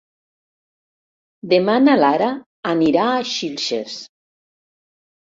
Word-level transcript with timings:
Demà 1.53 1.77
na 1.85 1.97
Lara 2.05 2.31
anirà 2.75 3.07
a 3.13 3.23
Xilxes. 3.37 4.03